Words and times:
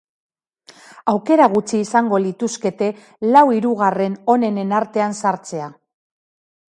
Aukera 1.13 1.47
gutxi 1.55 1.81
izango 1.85 2.19
lituzkete 2.23 2.87
lau 3.35 3.45
hirugarren 3.59 4.19
onenen 4.37 4.75
artean 4.79 5.19
sartzea. 5.21 5.69